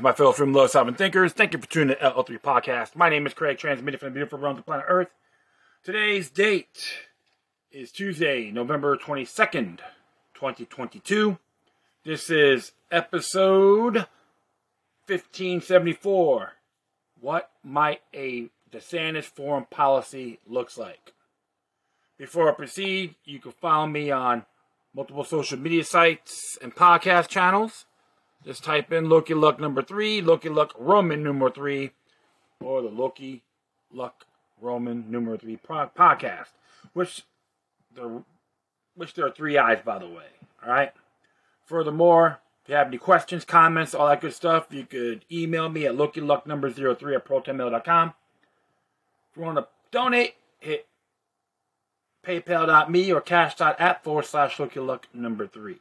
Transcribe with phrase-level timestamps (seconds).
[0.00, 1.34] My fellow from Low Sovereign Thinkers.
[1.34, 2.96] Thank you for tuning to the L3 Podcast.
[2.96, 5.10] My name is Craig, transmitting from the beautiful realm of planet Earth.
[5.84, 6.94] Today's date
[7.70, 9.80] is Tuesday, November 22nd,
[10.32, 11.36] 2022.
[12.02, 14.06] This is episode
[15.06, 16.52] 1574.
[17.20, 21.12] What might a DeSantis foreign policy looks like?
[22.16, 24.46] Before I proceed, you can follow me on
[24.94, 27.84] multiple social media sites and podcast channels.
[28.44, 31.90] Just type in Loki Luck number three, Loki Luck Roman number three,
[32.60, 33.42] or the Loki
[33.92, 34.24] Luck
[34.60, 36.48] Roman number three podcast,
[36.92, 37.22] which
[37.94, 38.22] the
[38.94, 40.26] which there are three eyes, by the way.
[40.64, 40.92] All right.
[41.64, 45.86] Furthermore, if you have any questions, comments, all that good stuff, you could email me
[45.86, 48.14] at Luck number 03 at protonmail.com.
[49.30, 50.86] If you want to donate, hit
[52.26, 55.78] paypal.me or cash.app forward slash Loki Luck number three.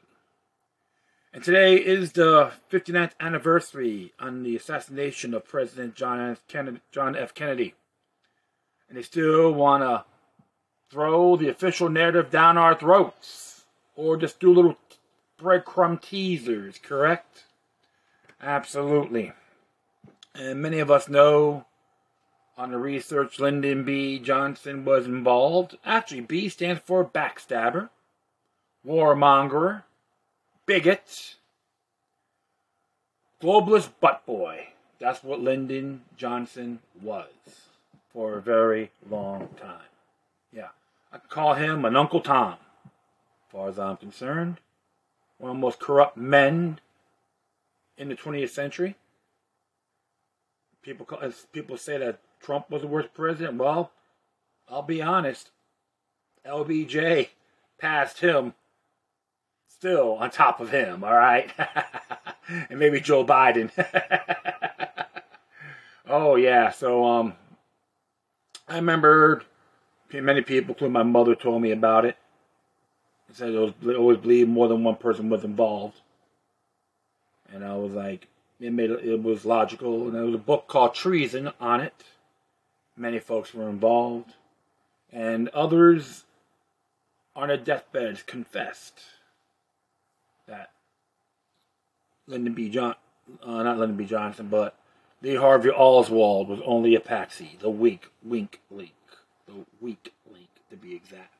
[1.31, 6.41] And today is the 59th anniversary on the assassination of President John F.
[6.47, 6.81] Kennedy.
[6.91, 7.35] John F.
[7.35, 7.75] Kennedy.
[8.87, 10.05] And they still want to
[10.89, 14.75] throw the official narrative down our throats or just do little
[15.39, 17.43] breadcrumb teasers, correct?
[18.41, 19.33] Absolutely.
[20.33, 21.65] And many of us know
[22.57, 24.17] on the research Lyndon B.
[24.17, 25.77] Johnson was involved.
[25.85, 27.89] Actually, B stands for backstabber,
[28.83, 29.83] warmonger,
[30.69, 31.33] bigot,
[33.41, 34.67] globalist butt boy.
[34.99, 37.25] That's what Lyndon Johnson was
[38.13, 39.89] for a very long time.
[40.53, 40.67] Yeah,
[41.11, 44.57] I call him an Uncle Tom, as far as I'm concerned.
[45.39, 46.79] One of the most corrupt men
[47.97, 48.95] in the 20th century.
[50.83, 53.57] People call, people say that Trump was the worst president.
[53.57, 53.89] Well,
[54.69, 55.49] I'll be honest.
[56.45, 57.29] LBJ
[57.79, 58.53] passed him
[59.79, 61.49] still on top of him, all right?
[62.69, 63.71] and maybe Joe Biden.
[66.07, 67.33] oh yeah, so um
[68.67, 69.43] I remember
[70.11, 72.17] many people, including my mother, told me about it.
[73.29, 76.01] They said was, always believed more than one person was involved.
[77.53, 78.27] And I was like,
[78.59, 80.07] it made it was logical.
[80.07, 81.93] And there was a book called Treason on it.
[82.97, 84.33] Many folks were involved,
[85.09, 86.25] and others
[87.33, 88.99] on their deathbeds confessed
[90.49, 90.71] that
[92.29, 92.69] Lyndon B.
[92.69, 92.95] John,
[93.43, 94.05] uh, not Lyndon B.
[94.05, 94.75] Johnson, but
[95.21, 98.93] Lee Harvey Oswald was only a patsy, the weak wink link,
[99.47, 101.33] the weak link to be exact.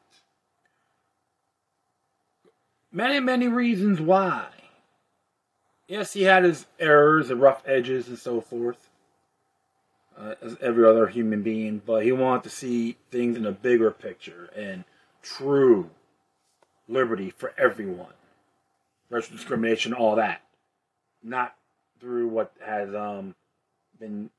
[2.91, 4.47] Many, many reasons why.
[5.87, 8.89] Yes, he had his errors and rough edges and so forth,
[10.17, 13.91] uh, as every other human being, but he wanted to see things in a bigger
[13.91, 14.83] picture and
[15.21, 15.91] true
[16.87, 18.13] liberty for everyone
[19.09, 20.41] racial discrimination, all that,
[21.23, 21.55] not
[21.99, 23.35] through what has um,
[23.99, 24.29] been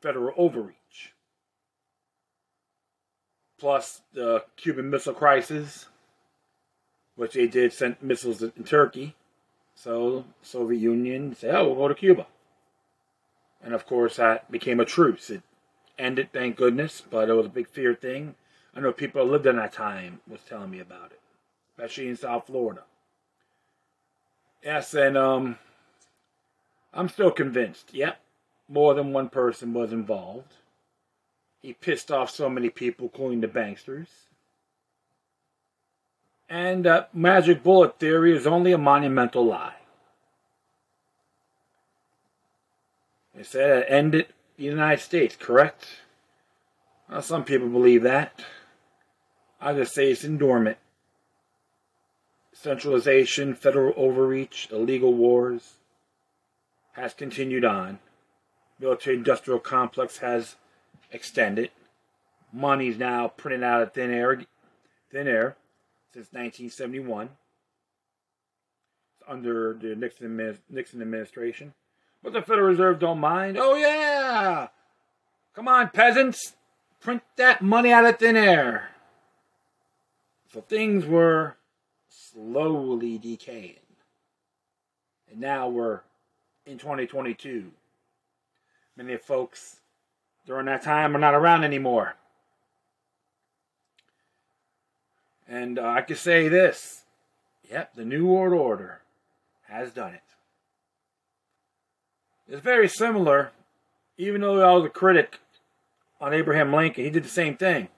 [0.00, 1.12] federal overreach.
[3.58, 5.86] Plus the Cuban Missile Crisis,
[7.16, 9.14] which they did send missiles in Turkey.
[9.74, 12.26] So Soviet Union said, "Oh, we'll go to Cuba,"
[13.62, 15.30] and of course that became a truce.
[15.30, 15.42] It
[15.98, 18.34] ended, thank goodness, but it was a big fear thing.
[18.74, 21.20] I know people who lived in that time was telling me about it,
[21.70, 22.82] especially in South Florida.
[24.62, 25.58] Yes, and um,
[26.94, 27.92] I'm still convinced.
[27.92, 28.20] Yep,
[28.68, 30.54] more than one person was involved.
[31.60, 34.06] He pissed off so many people, including the banksters.
[36.48, 39.74] And uh, magic bullet theory is only a monumental lie.
[43.34, 44.26] They said it ended
[44.56, 45.86] the United States, correct?
[47.10, 48.40] Well, some people believe that.
[49.60, 50.78] I just say it's endorment
[52.52, 55.74] centralization, federal overreach, illegal wars
[56.94, 57.98] has continued on.
[58.80, 60.56] Military industrial complex has
[61.12, 61.70] extended.
[62.52, 64.42] Money's now printed out of thin air,
[65.10, 65.56] thin air
[66.12, 67.30] since 1971
[69.26, 71.74] under the Nixon, Nixon administration.
[72.22, 73.58] But the Federal Reserve don't mind.
[73.58, 74.68] Oh, yeah!
[75.54, 76.54] Come on, peasants!
[77.00, 78.90] Print that money out of thin air.
[80.52, 81.56] So things were
[82.08, 83.80] slowly decaying.
[85.30, 86.00] And now we're
[86.66, 87.70] in 2022.
[88.96, 89.80] Many folks
[90.46, 92.14] during that time are not around anymore.
[95.48, 97.04] And uh, I can say this
[97.70, 99.00] yep, the New World Order
[99.68, 100.20] has done it.
[102.48, 103.52] It's very similar,
[104.18, 105.38] even though I was a critic
[106.20, 107.88] on Abraham Lincoln, he did the same thing.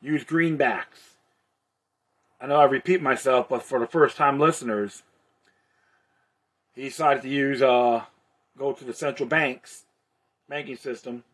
[0.00, 1.08] Use greenbacks
[2.40, 5.02] I know I repeat myself, but for the first time listeners,
[6.78, 8.04] he decided to use uh,
[8.56, 9.82] go to the central banks
[10.48, 11.24] banking system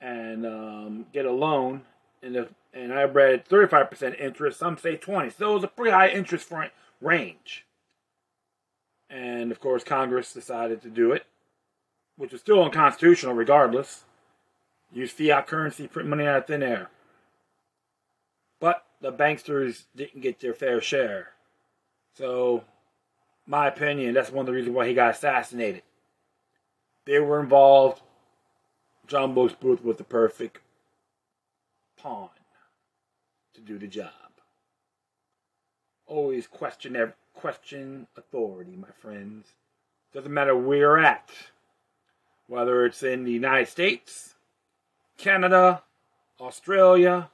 [0.00, 1.82] and um, get a loan.
[2.20, 4.58] And the, and I read 35% interest.
[4.58, 5.30] Some say 20.
[5.30, 7.64] So it was a pretty high interest rate range.
[9.08, 11.26] And of course, Congress decided to do it,
[12.16, 14.02] which was still unconstitutional regardless.
[14.92, 16.90] Use fiat currency, print money out of thin air.
[18.58, 21.30] But the banksters didn't get their fair share.
[22.14, 22.64] So,
[23.46, 25.82] my opinion, that's one of the reasons why he got assassinated.
[27.04, 28.00] They were involved.
[29.06, 30.58] John Wilkes Booth was the perfect
[31.96, 32.28] pawn
[33.54, 34.10] to do the job.
[36.06, 39.48] Always question every, question authority, my friends.
[40.14, 41.30] Doesn't matter where you're at,
[42.46, 44.34] whether it's in the United States,
[45.16, 45.82] Canada,
[46.40, 47.30] Australia,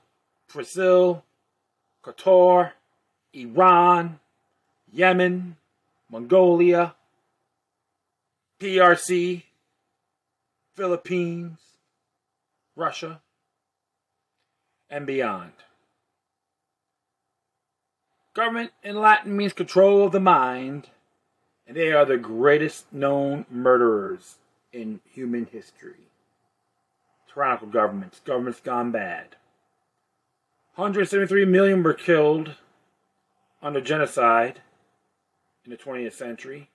[0.52, 1.24] Brazil,
[2.02, 2.72] Qatar,
[3.32, 4.20] Iran,
[4.92, 5.56] Yemen,
[6.10, 6.94] Mongolia,
[8.60, 9.42] PRC,
[10.74, 11.58] Philippines,
[12.74, 13.20] Russia,
[14.88, 15.52] and beyond.
[18.34, 20.88] Government in Latin means control of the mind,
[21.66, 24.36] and they are the greatest known murderers
[24.72, 26.08] in human history.
[27.32, 29.36] Tyrannical governments, governments gone bad.
[30.76, 32.54] 173 million were killed
[33.60, 34.60] under genocide
[35.68, 36.70] in the 20th century,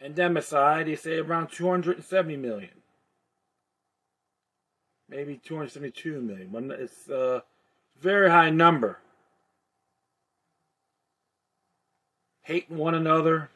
[0.00, 2.70] and democide, they say around 270 million.
[5.08, 6.70] Maybe 272 million.
[6.78, 7.42] It's a
[8.00, 9.00] very high number.
[12.42, 13.50] Hating one another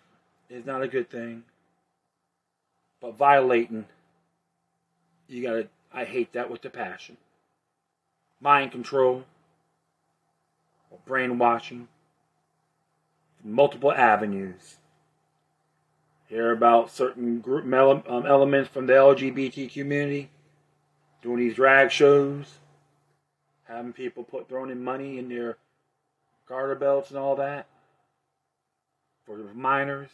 [0.51, 1.45] is not a good thing.
[3.01, 3.85] But violating,
[5.29, 7.17] you gotta, I hate that with the passion.
[8.41, 9.25] Mind control,
[10.91, 11.87] or brainwashing,
[13.45, 14.77] multiple avenues.
[16.29, 20.31] Hear about certain group um, elements from the LGBT community
[21.23, 22.59] doing these drag shows,
[23.65, 25.57] having people put throwing in money in their
[26.49, 27.67] garter belts and all that
[29.25, 30.11] for minors.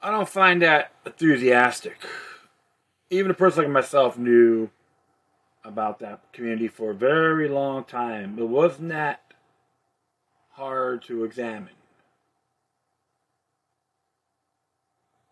[0.00, 1.98] I don't find that enthusiastic.
[3.10, 4.70] Even a person like myself knew
[5.64, 8.38] about that community for a very long time.
[8.38, 9.25] It wasn't that
[10.56, 11.68] hard to examine.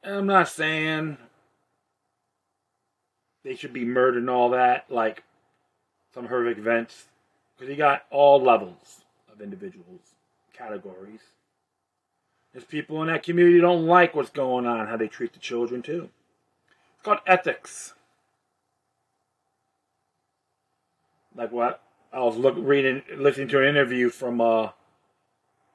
[0.03, 1.17] And I'm not saying
[3.43, 5.23] they should be murdered and all that, like
[6.13, 7.07] some horrific events,
[7.57, 9.01] because you got all levels
[9.33, 10.01] of individuals
[10.53, 11.21] categories.
[12.53, 15.83] There's people in that community don't like what's going on, how they treat the children
[15.83, 16.11] too.
[16.95, 17.95] It's called ethics.
[21.35, 21.83] Like what
[22.13, 24.69] I was look, reading, listening to an interview from uh,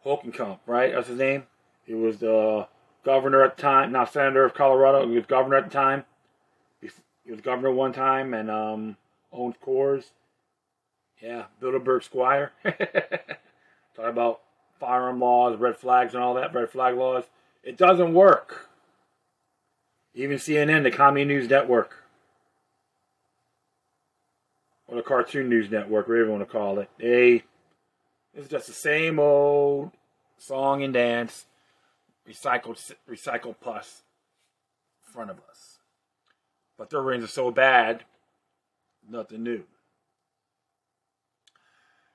[0.05, 0.93] Hochulkamp, right?
[0.93, 1.43] That's his name.
[1.85, 2.67] He was the
[3.03, 5.07] governor at the time, now senator of Colorado.
[5.07, 6.05] He was governor at the time.
[7.29, 8.97] He was governor one time and um,
[9.31, 10.05] owned Coors.
[11.21, 12.51] Yeah, Bilderberg Squire.
[12.63, 14.41] Talk about
[14.79, 17.25] firearm laws, red flags, and all that, red flag laws.
[17.63, 18.69] It doesn't work.
[20.15, 22.03] Even CNN, the Comedy News Network,
[24.87, 27.43] or the Cartoon News Network, whatever you want to call it, they
[28.33, 29.91] it's just the same old
[30.37, 31.45] song and dance,
[32.27, 34.03] recycled, recycled plus,
[35.05, 35.79] in front of us.
[36.77, 38.03] But their reigns are so bad,
[39.09, 39.63] nothing new.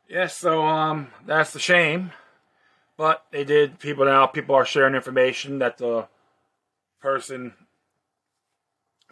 [0.09, 2.13] Yes, so um, that's the shame.
[2.97, 3.79] But they did.
[3.81, 6.07] People now people are sharing information that the
[7.01, 7.55] person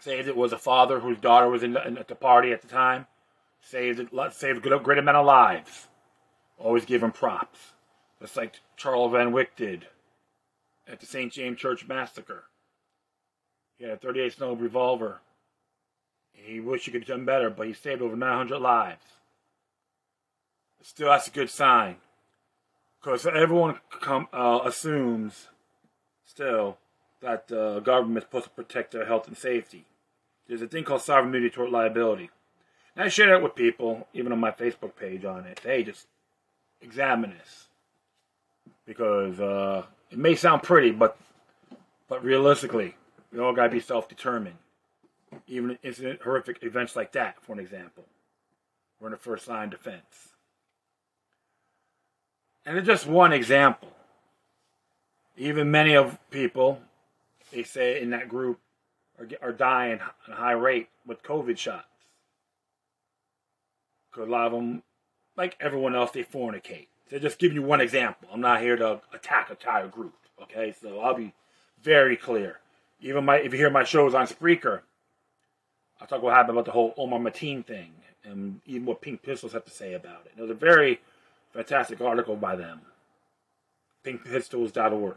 [0.00, 2.68] saved it was a father whose daughter was in, in at the party at the
[2.68, 3.06] time.
[3.60, 4.08] Saved it.
[4.32, 5.88] Saved a good great amount of lives.
[6.62, 7.72] Always give him props.
[8.20, 9.88] Just like Charles Van Wyk did
[10.86, 11.32] at the St.
[11.32, 12.44] James Church massacre.
[13.78, 15.20] He had a 38 Snow revolver.
[16.32, 19.04] He wished he could have done better, but he saved over 900 lives.
[20.82, 21.96] Still, that's a good sign.
[23.00, 25.48] Because everyone come, uh, assumes
[26.24, 26.78] still
[27.20, 29.86] that the government is supposed to protect their health and safety.
[30.46, 32.30] There's a thing called sovereign immunity tort liability.
[32.94, 35.60] And I share that with people, even on my Facebook page on it.
[35.64, 36.06] Hey, just
[36.82, 37.68] examine this.
[38.84, 41.16] Because uh, it may sound pretty, but
[42.08, 42.96] but realistically,
[43.32, 44.56] we all gotta be self-determined.
[45.46, 48.04] Even incident, horrific events like that, for an example.
[49.00, 50.28] We're in the first line defense.
[52.66, 53.88] And it's just one example.
[55.36, 56.80] Even many of people,
[57.50, 58.58] they say in that group,
[59.18, 61.86] are, are dying at a high rate with COVID shots.
[64.10, 64.82] Because a lot of them,
[65.36, 66.88] like everyone else, they fornicate.
[67.10, 68.28] So just giving you one example.
[68.32, 70.14] I'm not here to attack a entire group.
[70.42, 71.34] Okay, so I'll be
[71.82, 72.60] Very clear.
[73.00, 74.82] Even my if you hear my shows on Spreaker,
[76.00, 77.92] I talk what happened about the whole Omar Mateen thing
[78.24, 80.32] and even what Pink Pistols have to say about it.
[80.36, 81.00] It was a very
[81.52, 82.82] fantastic article by them.
[84.04, 85.16] PinkPistols.org.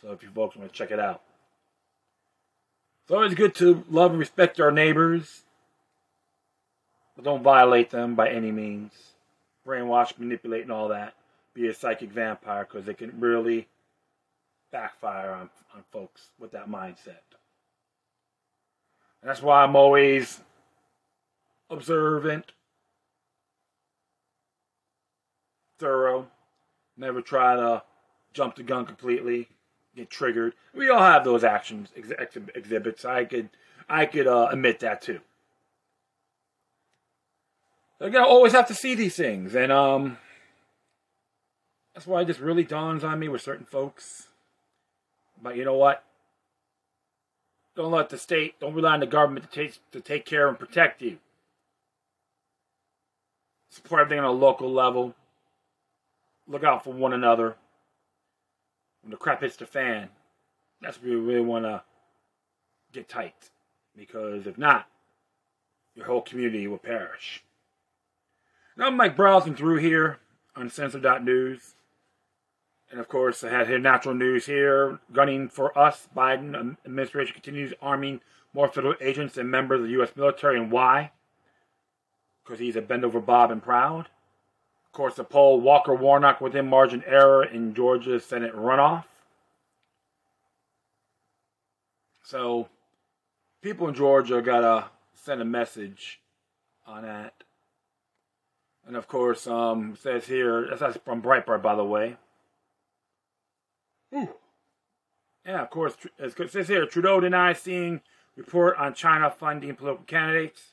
[0.00, 1.22] So if you folks want to check it out.
[3.04, 5.42] It's always good to love and respect our neighbors,
[7.16, 8.92] but don't violate them by any means.
[9.70, 11.14] Brainwash, manipulate, and all that.
[11.54, 13.68] Be a psychic vampire because it can really
[14.72, 17.22] backfire on, on folks with that mindset.
[19.22, 20.40] And that's why I'm always
[21.68, 22.52] observant,
[25.78, 26.26] thorough,
[26.96, 27.82] never try to
[28.32, 29.48] jump the gun completely,
[29.94, 30.54] get triggered.
[30.74, 33.04] We all have those actions ex- ex- exhibits.
[33.04, 33.50] I could
[33.88, 35.20] I could uh, admit that too.
[38.00, 40.16] I always have to see these things, and um,
[41.94, 44.28] that's why it just really dawns on me with certain folks.
[45.42, 46.02] But you know what?
[47.76, 50.58] Don't let the state, don't rely on the government to take to take care and
[50.58, 51.18] protect you.
[53.70, 55.14] Support everything on a local level.
[56.48, 57.56] Look out for one another.
[59.02, 60.08] When the crap hits the fan,
[60.80, 61.82] that's where you really want to
[62.92, 63.50] get tight.
[63.96, 64.88] Because if not,
[65.94, 67.42] your whole community will perish.
[68.78, 70.18] I'm like browsing through here
[70.56, 71.74] on Censored.news.
[72.90, 74.98] And of course, I had here natural news here.
[75.12, 78.20] Gunning for us, Biden administration continues arming
[78.52, 80.10] more federal agents and members of the U.S.
[80.16, 80.58] military.
[80.58, 81.12] And why?
[82.42, 84.08] Because he's a bend over Bob and proud.
[84.86, 89.04] Of course, the poll Walker Warnock within margin error in Georgia Senate runoff.
[92.24, 92.68] So,
[93.62, 96.20] people in Georgia gotta send a message
[96.86, 97.44] on that.
[98.90, 102.16] And of course, um, says here, that's from Breitbart, by the way.
[104.12, 104.30] Ooh.
[105.46, 108.00] Yeah, of course, it says here, Trudeau denies seeing
[108.34, 110.72] report on China funding political candidates.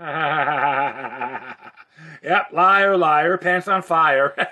[0.00, 0.08] yep,
[2.50, 4.34] liar, liar, pants on fire.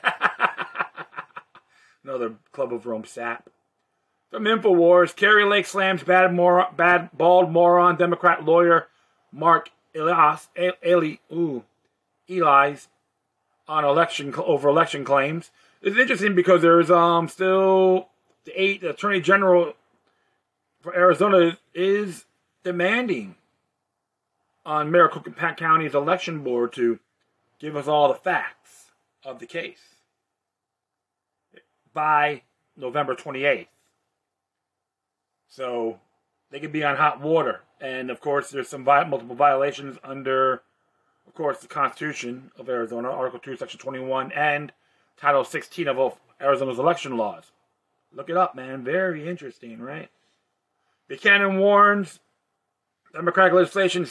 [2.04, 3.50] Another Club of Rome sap.
[4.30, 8.86] From InfoWars, Kari Lake slams bad, mor- bad bald moron Democrat lawyer
[9.32, 11.64] Marc Elias, Eli, ooh,
[12.28, 12.88] Eli's
[13.66, 15.50] on election over election claims.
[15.82, 18.08] It's interesting because there's um still
[18.44, 19.74] the eight the attorney general
[20.80, 22.24] for Arizona is
[22.62, 23.36] demanding
[24.64, 26.98] on Maricopa County's election board to
[27.58, 28.90] give us all the facts
[29.24, 29.96] of the case
[31.92, 32.42] by
[32.76, 33.66] November 28th.
[35.48, 36.00] So
[36.50, 37.62] they could be on hot water.
[37.80, 40.62] And of course, there's some multiple violations under,
[41.28, 44.72] of course, the Constitution of Arizona, Article 2, Section 21, and
[45.18, 47.52] Title 16 of Arizona's election laws.
[48.14, 48.82] Look it up, man.
[48.82, 50.08] Very interesting, right?
[51.06, 52.20] Buchanan warns
[53.12, 54.06] Democratic legislation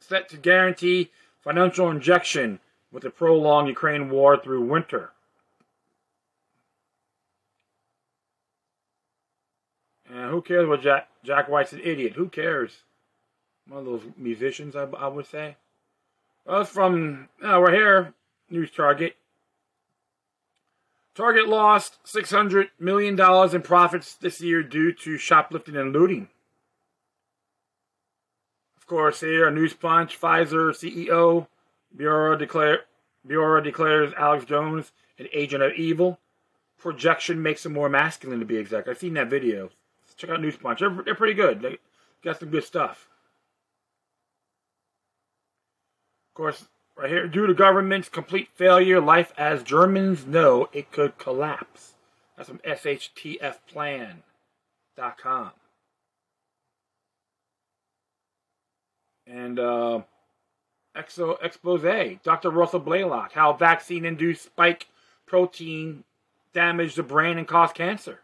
[0.00, 1.10] set to guarantee
[1.42, 5.10] financial injection with the prolonged Ukraine war through winter.
[10.10, 12.14] And who cares what Jack, Jack White's an idiot?
[12.14, 12.84] Who cares?
[13.68, 15.56] One of those musicians, I, I would say.
[16.46, 18.12] It's from, uh, we're here,
[18.50, 19.16] News Target.
[21.14, 23.18] Target lost $600 million
[23.54, 26.28] in profits this year due to shoplifting and looting.
[28.76, 31.46] Of course, here, a news punch, Pfizer CEO,
[31.96, 32.80] Bourla, declare,
[33.26, 36.18] Bourla declares Alex Jones an agent of evil.
[36.76, 38.88] Projection makes him more masculine, to be exact.
[38.88, 39.70] I've seen that video.
[40.16, 40.80] Check out News Punch.
[40.80, 41.62] They're, they're pretty good.
[41.62, 41.78] They
[42.22, 43.08] got some good stuff.
[46.34, 51.16] Of course, right here, due to government's complete failure, life as Germans know it could
[51.16, 51.92] collapse.
[52.36, 55.50] That's from SHTFplan.com.
[59.28, 60.00] And uh,
[60.96, 62.50] exo expose, Dr.
[62.50, 64.88] Russell Blaylock, how vaccine-induced spike
[65.26, 66.02] protein
[66.52, 68.18] damage the brain and cause cancer.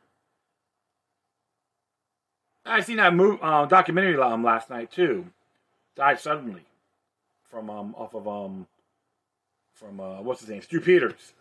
[2.67, 5.27] I seen that movie, uh, documentary um, last night too.
[5.95, 6.65] Died suddenly
[7.51, 8.67] from um off of um
[9.75, 11.33] from uh, what's his name, Stu Peters.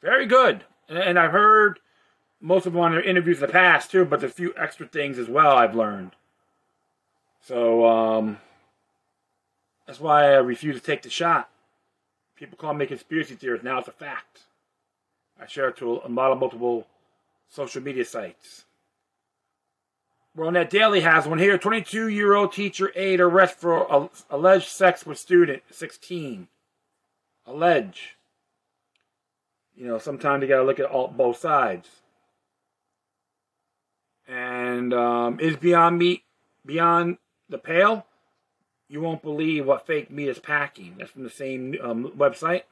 [0.00, 1.78] Very good, and, and I've heard
[2.40, 4.86] most of them on their interviews in the past too, but there's a few extra
[4.86, 6.12] things as well I've learned.
[7.40, 8.38] So um,
[9.86, 11.48] that's why I refuse to take the shot.
[12.36, 13.62] People call me conspiracy theorist.
[13.62, 14.40] Now it's a fact.
[15.40, 16.86] I share it to a lot of multiple
[17.48, 18.64] social media sites.
[20.34, 21.58] Net Daily has one here.
[21.58, 26.48] 22 year old teacher aide arrest for alleged sex with student 16.
[27.46, 28.16] Allege.
[29.74, 31.88] You know, sometimes you got to look at all, both sides.
[34.26, 36.22] And And um, is Beyond Meat
[36.64, 38.06] beyond the pale?
[38.88, 40.96] You won't believe what fake meat is packing.
[40.98, 42.62] That's from the same um, website.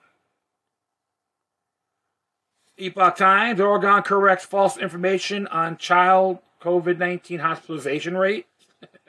[2.78, 8.46] Epoch Times, Oregon corrects false information on child COVID 19 hospitalization rate.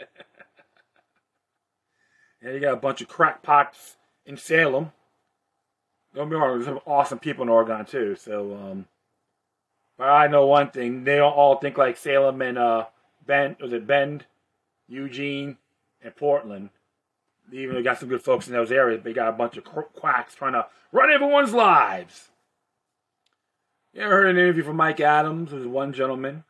[2.41, 4.91] yeah, you got a bunch of crackpots in Salem.
[6.13, 8.15] Don't be wrong, there's some awesome people in Oregon too.
[8.15, 8.86] So, um,
[9.98, 12.86] but I know one thing: they don't all think like Salem and uh,
[13.25, 13.58] Bend.
[13.62, 14.25] Was it Bend,
[14.88, 15.58] Eugene,
[16.01, 16.70] and Portland?
[17.53, 19.65] Even though got some good folks in those areas, but you got a bunch of
[19.65, 22.29] quacks trying to run everyone's lives.
[23.93, 25.51] You ever heard an interview from Mike Adams?
[25.51, 26.46] Who's one gentleman.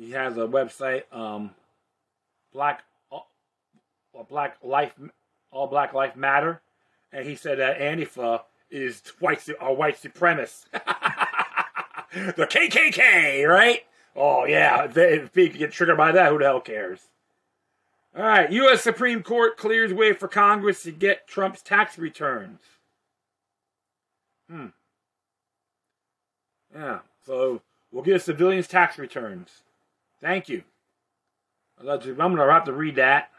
[0.00, 1.50] He has a website, um,
[2.54, 3.18] Black, uh,
[4.30, 4.94] Black Life,
[5.50, 6.62] All Black Life Matter,
[7.12, 10.64] and he said that Antifa is white, a white supremacist.
[10.72, 13.80] the KKK, right?
[14.16, 17.00] Oh yeah, if people get triggered by that, who the hell cares?
[18.16, 18.82] All right, U.S.
[18.82, 22.60] Supreme Court clears way for Congress to get Trump's tax returns.
[24.50, 24.68] Hmm.
[26.74, 27.60] Yeah, so
[27.92, 29.62] we'll get civilians' tax returns.
[30.20, 30.62] Thank you.
[31.78, 33.30] I'm going to have to read that.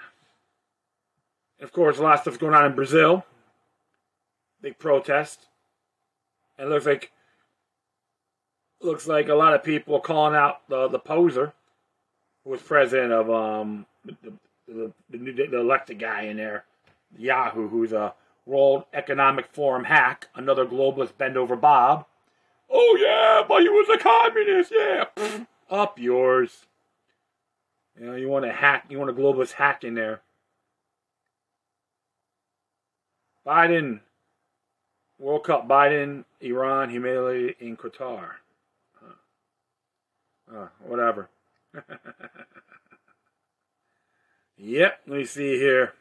[1.62, 3.24] of course, a lot of stuff's going on in Brazil.
[4.62, 5.48] Big protest.
[6.58, 7.12] And it looks like
[8.82, 11.54] looks like a lot of people calling out the the poser,
[12.44, 14.34] who was president of um the
[14.68, 16.66] the, the, the elected guy in there,
[17.18, 18.14] Yahoo, who's a
[18.46, 22.06] World Economic Forum hack, another globalist bend over Bob.
[22.70, 24.72] Oh yeah, but he was a communist.
[24.76, 26.66] Yeah, up yours.
[28.02, 30.22] You know, you want to hack, you want a globalist hack in there.
[33.46, 34.00] Biden,
[35.20, 38.32] World Cup, Biden, Iran humiliated in Qatar.
[40.52, 41.30] Uh, whatever.
[44.58, 45.94] yep, let me see here.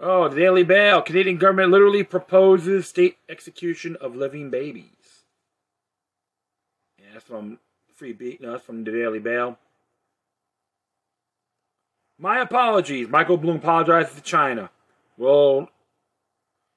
[0.00, 1.02] Oh, the Daily Mail.
[1.02, 5.22] Canadian government literally proposes state execution of living babies.
[6.98, 7.60] Yeah, that's from
[7.94, 8.40] Free Beat.
[8.40, 9.56] No, that's from the Daily Mail.
[12.18, 13.08] My apologies.
[13.08, 14.70] Michael Bloom apologizes to China.
[15.18, 15.68] Well,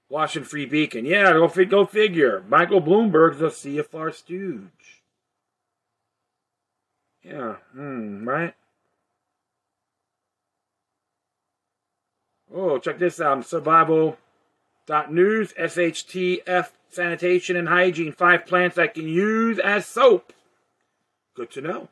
[0.10, 1.06] Washington Free Beacon.
[1.06, 2.44] Yeah, go, go figure.
[2.50, 5.04] Michael Bloomberg's a CFR stooge.
[7.24, 8.56] Yeah, hmm, right?
[12.54, 13.46] Oh, check this out.
[13.46, 18.12] Survival.news, SHTF sanitation and hygiene.
[18.12, 20.34] Five plants that can use as soap.
[21.36, 21.90] Good to know.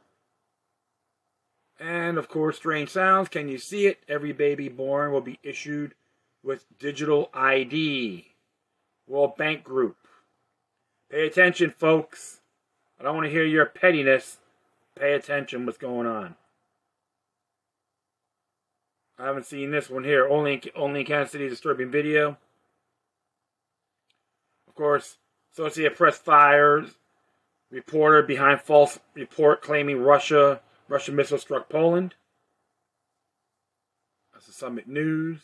[1.80, 3.30] And of course, strange sounds.
[3.30, 4.00] Can you see it?
[4.08, 5.94] Every baby born will be issued
[6.44, 8.28] with digital ID.
[9.08, 9.98] World Bank Group.
[11.10, 12.42] Pay attention, folks.
[13.00, 14.38] I don't want to hear your pettiness.
[15.00, 16.36] Pay attention what's going on.
[19.20, 20.28] I haven't seen this one here.
[20.28, 22.38] Only only in Kansas City disturbing video.
[24.68, 25.18] Of course,
[25.54, 26.90] Associated Press fires
[27.72, 32.16] reporter behind false report claiming Russia Russian missile struck Poland.
[34.34, 35.40] That's the Summit News.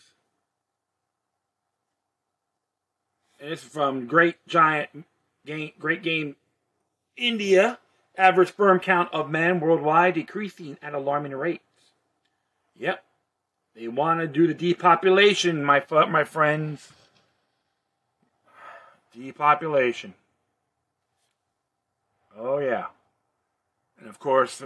[3.40, 5.06] And it's from Great Giant
[5.46, 6.36] Game Great Game
[7.18, 7.80] India.
[8.16, 11.64] Average sperm count of men worldwide decreasing at alarming rates.
[12.76, 13.04] Yep.
[13.76, 16.92] They want to do the depopulation, my my friends.
[19.16, 20.14] Depopulation.
[22.38, 22.86] Oh yeah.
[24.00, 24.64] And of course,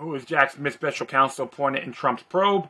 [0.00, 2.68] who is Jack Smith special counsel appointed in Trump's probe?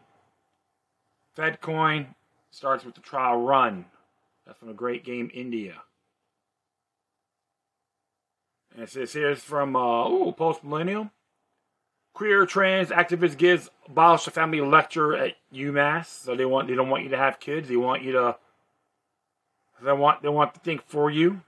[1.36, 2.06] FedCoin
[2.50, 3.86] starts with the trial run.
[4.46, 5.82] That's from a great game, India.
[8.74, 11.10] And it says here's from uh, oh post millennial.
[12.14, 16.06] Queer trans activist gives abolish the family lecture at UMass.
[16.06, 17.68] So they want they don't want you to have kids.
[17.68, 18.36] They want you to
[19.82, 21.42] they want they want to think for you,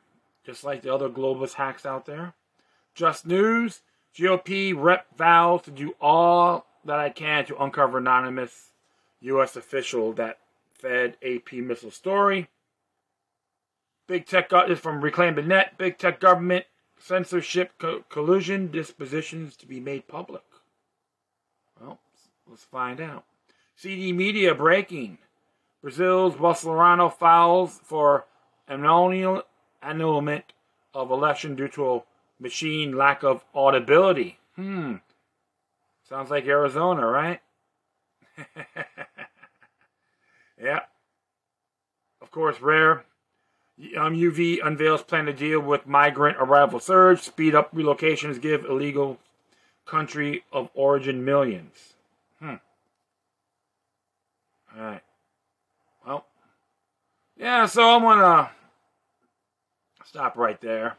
[0.45, 2.35] just like the other globalist hacks out there.
[2.95, 3.83] Just news:
[4.17, 8.73] GOP rep vows to do all that I can to uncover anonymous
[9.21, 9.57] U.S.
[9.57, 10.39] official that
[10.75, 12.49] fed AP missile story.
[14.07, 15.79] Big tech is from Reclaim the Net.
[15.79, 16.67] Big tech government
[16.99, 20.43] censorship co- collusion dispositions to be made public?
[21.81, 21.99] Well,
[22.49, 23.25] let's find out.
[23.77, 25.19] CD Media breaking.
[25.81, 28.27] Brazil's Bolsonaro files for
[28.69, 30.45] annulment
[30.95, 32.03] of election due to
[32.43, 34.39] machine lack of audibility.
[34.57, 34.97] Hmm.
[36.09, 37.41] Sounds like Arizona, right?
[40.61, 40.81] yeah.
[42.21, 43.05] Of course, rare
[43.97, 49.19] um, UV unveils plan to deal with migrant arrival surge, speed up relocations, give illegal
[49.87, 51.95] country of origin millions.
[52.39, 52.57] Hmm.
[54.77, 55.03] All right.
[56.07, 56.27] Well,
[57.37, 58.51] yeah, so I'm going to
[60.05, 60.97] stop right there.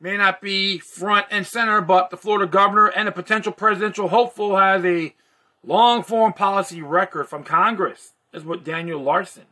[0.00, 4.56] may not be front and center, but the Florida governor and a potential presidential hopeful
[4.56, 5.12] has a
[5.64, 8.12] long foreign policy record from Congress.
[8.32, 9.46] Is what Daniel Larison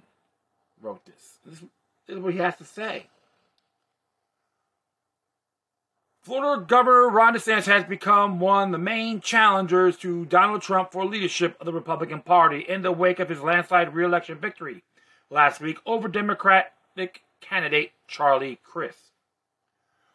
[0.80, 1.38] wrote this.
[1.44, 1.64] This
[2.08, 3.06] is what he has to say.
[6.26, 11.04] Florida Governor Ron DeSantis has become one of the main challengers to Donald Trump for
[11.04, 14.82] leadership of the Republican Party in the wake of his landslide reelection victory
[15.30, 19.12] last week over Democratic candidate Charlie Crist.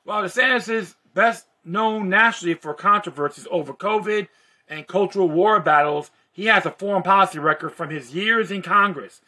[0.04, 4.28] While DeSantis is best known nationally for controversies over COVID
[4.68, 9.22] and cultural war battles, he has a foreign policy record from his years in Congress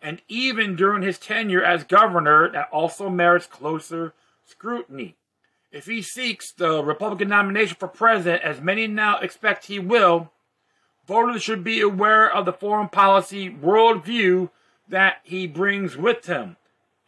[0.00, 5.16] and even during his tenure as governor that also merits closer scrutiny.
[5.70, 10.32] If he seeks the Republican nomination for president, as many now expect he will,
[11.06, 14.50] voters should be aware of the foreign policy worldview
[14.88, 16.56] that he brings with him.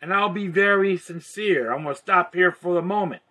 [0.02, 1.72] And I'll be very sincere.
[1.72, 3.22] I'm going to stop here for the moment.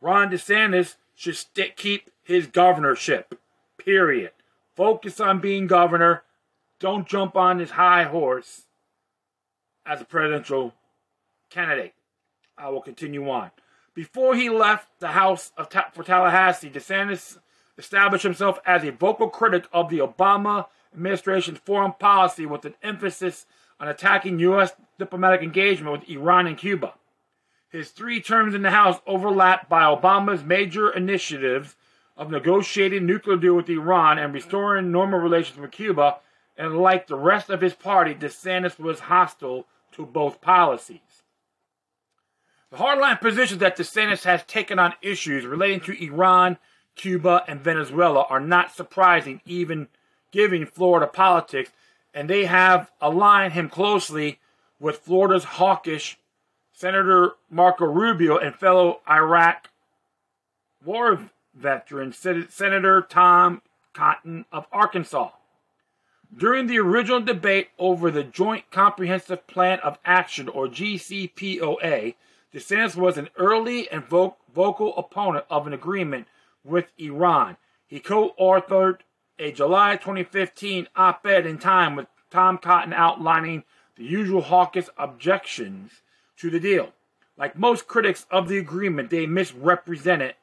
[0.00, 3.38] Ron DeSantis should st- keep his governorship.
[3.78, 4.32] Period.
[4.74, 6.22] Focus on being governor.
[6.78, 8.66] Don't jump on his high horse
[9.84, 10.74] as a presidential
[11.50, 11.94] candidate.
[12.58, 13.50] I will continue on.
[13.94, 17.38] Before he left the House of Ta- for Tallahassee, DeSantis
[17.76, 23.46] established himself as a vocal critic of the Obama administration's foreign policy with an emphasis
[23.80, 24.72] on attacking U.S.
[24.98, 26.94] diplomatic engagement with Iran and Cuba.
[27.70, 31.76] His three terms in the House overlapped by Obama's major initiatives
[32.16, 36.16] of negotiating nuclear deal with Iran and restoring normal relations with Cuba,
[36.56, 41.00] and like the rest of his party, DeSantis was hostile to both policies.
[42.70, 46.58] The hardline positions that DeSantis has taken on issues relating to Iran,
[46.96, 49.88] Cuba, and Venezuela are not surprising, even
[50.32, 51.70] given Florida politics,
[52.12, 54.38] and they have aligned him closely
[54.78, 56.18] with Florida's hawkish
[56.72, 59.70] Senator Marco Rubio and fellow Iraq
[60.84, 65.30] war veteran Senator Tom Cotton of Arkansas.
[66.36, 72.14] During the original debate over the Joint Comprehensive Plan of Action, or JCPOA,
[72.54, 76.26] DeSantis was an early and vocal opponent of an agreement
[76.64, 77.56] with Iran.
[77.86, 79.00] He co authored
[79.38, 83.64] a July 2015 op ed in Time with Tom Cotton outlining
[83.96, 86.02] the usual hawkish objections
[86.38, 86.92] to the deal.
[87.36, 90.34] Like most critics of the agreement, they misrepresented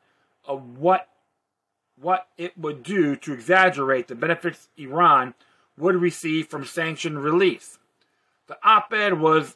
[0.46, 1.10] of what
[1.98, 5.34] what it would do to exaggerate the benefits Iran
[5.78, 7.80] would receive from sanction release.
[8.48, 9.56] The op-ed was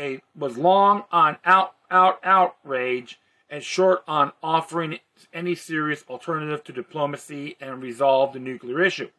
[0.00, 4.98] a was long on out out outrage and short on offering
[5.32, 9.10] any serious alternative to diplomacy and resolve the nuclear issue.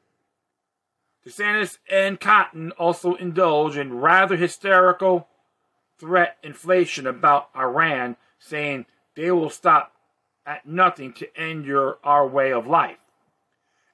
[1.26, 5.28] DeSantis and Cotton also indulge in rather hysterical
[6.00, 9.94] threat inflation about Iran, saying they will stop
[10.48, 12.98] at nothing to end your our way of life.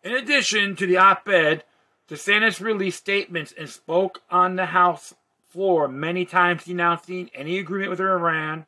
[0.03, 1.65] In addition to the op-ed,
[2.09, 5.13] DeSantis released statements and spoke on the House
[5.57, 8.67] floor many times denouncing any agreement with Iran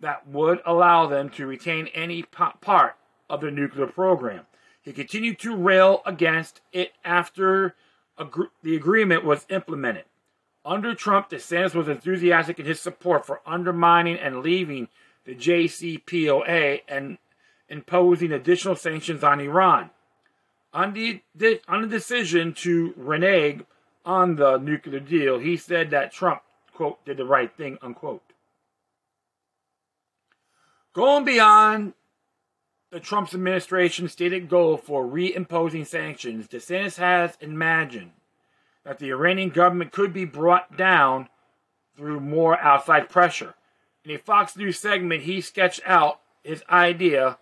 [0.00, 2.94] that would allow them to retain any part
[3.30, 4.44] of their nuclear program.
[4.82, 7.74] He continued to rail against it after
[8.62, 10.04] the agreement was implemented.
[10.62, 14.88] Under Trump, DeSantis was enthusiastic in his support for undermining and leaving
[15.24, 17.16] the JCPOA and
[17.70, 19.88] imposing additional sanctions on Iran.
[20.74, 21.22] On the,
[21.66, 23.64] on the decision to renege
[24.08, 26.40] on the nuclear deal, he said that Trump,
[26.72, 28.22] quote, did the right thing, unquote.
[30.94, 31.92] Going beyond
[32.90, 38.12] the Trump's administration's stated goal for reimposing sanctions, DeSantis has imagined
[38.82, 41.28] that the Iranian government could be brought down
[41.94, 43.54] through more outside pressure.
[44.04, 47.36] In a Fox News segment, he sketched out his idea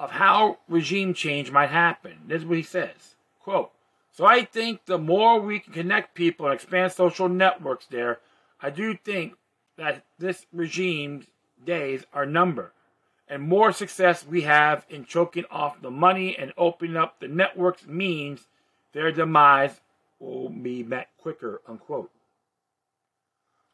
[0.00, 2.22] of how regime change might happen.
[2.26, 3.14] This is what he says.
[3.38, 3.70] Quote,
[4.16, 8.20] so I think the more we can connect people and expand social networks there,
[8.62, 9.34] I do think
[9.76, 11.26] that this regime's
[11.62, 12.70] days are numbered.
[13.28, 17.86] And more success we have in choking off the money and opening up the networks
[17.86, 18.46] means
[18.94, 19.80] their demise
[20.18, 22.10] will be met quicker, unquote.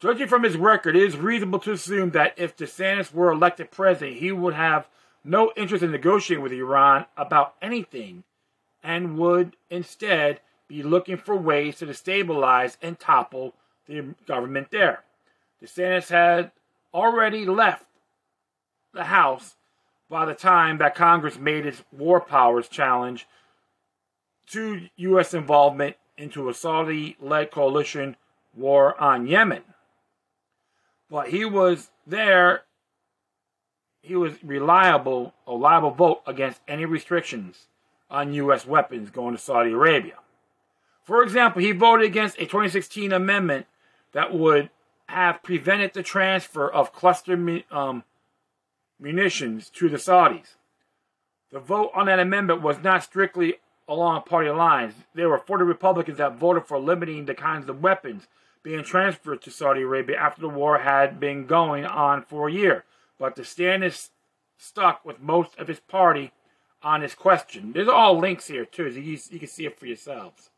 [0.00, 4.16] Judging from his record, it is reasonable to assume that if DeSantis were elected president,
[4.16, 4.88] he would have
[5.22, 8.24] no interest in negotiating with Iran about anything
[8.82, 13.54] and would instead be looking for ways to destabilize and topple
[13.86, 15.04] the government there.
[15.62, 16.50] DeSantis had
[16.92, 17.84] already left
[18.92, 19.56] the House
[20.08, 23.26] by the time that Congress made its war powers challenge
[24.48, 25.34] to U.S.
[25.34, 28.16] involvement into a Saudi led coalition
[28.54, 29.62] war on Yemen.
[31.08, 32.62] But he was there,
[34.02, 37.68] he was reliable, a reliable vote against any restrictions
[38.12, 38.66] on U.S.
[38.66, 40.14] weapons going to Saudi Arabia.
[41.02, 43.66] For example, he voted against a 2016 amendment
[44.12, 44.70] that would
[45.06, 48.04] have prevented the transfer of cluster um,
[49.00, 50.54] munitions to the Saudis.
[51.50, 53.56] The vote on that amendment was not strictly
[53.88, 54.94] along party lines.
[55.14, 58.28] There were 40 Republicans that voted for limiting the kinds of weapons
[58.62, 62.84] being transferred to Saudi Arabia after the war had been going on for a year.
[63.18, 64.10] But DeSantis
[64.56, 66.32] stuck with most of his party
[66.82, 67.72] on this question.
[67.72, 70.50] There's all links here, too, so you, you can see it for yourselves.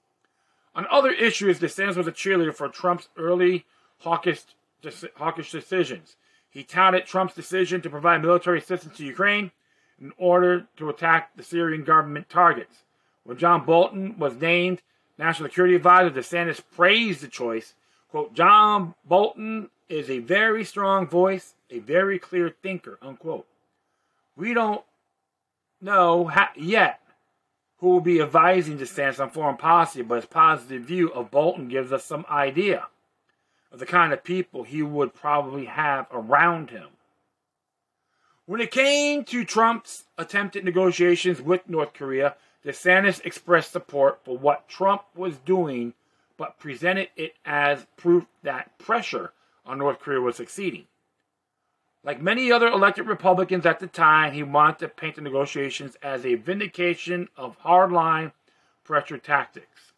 [0.74, 3.64] On other issues, DeSantis was a cheerleader for Trump's early
[4.00, 4.42] hawkish,
[5.16, 6.16] hawkish decisions.
[6.50, 9.50] He touted Trump's decision to provide military assistance to Ukraine
[10.00, 12.78] in order to attack the Syrian government targets.
[13.24, 14.82] When John Bolton was named
[15.18, 17.74] National Security Advisor, DeSantis praised the choice.
[18.10, 23.46] Quote, John Bolton is a very strong voice, a very clear thinker, unquote.
[24.37, 24.84] We don't
[25.84, 27.00] know yet
[27.78, 31.68] who will be advising the DeSantis on foreign policy, but his positive view of Bolton
[31.68, 32.86] gives us some idea
[33.70, 36.88] of the kind of people he would probably have around him.
[38.46, 44.68] When it came to Trump's attempted negotiations with North Korea, DeSantis expressed support for what
[44.68, 45.94] Trump was doing,
[46.36, 49.32] but presented it as proof that pressure
[49.66, 50.86] on North Korea was succeeding.
[52.04, 56.26] Like many other elected Republicans at the time, he wanted to paint the negotiations as
[56.26, 58.32] a vindication of hardline
[58.84, 59.92] pressure tactics.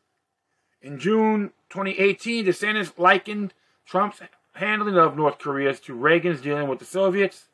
[0.81, 4.21] In June 2018, DeSantis likened Trump's
[4.55, 7.49] handling of North Korea to Reagan's dealing with the Soviets,